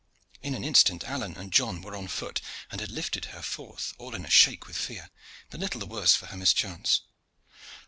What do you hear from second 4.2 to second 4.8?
a shake with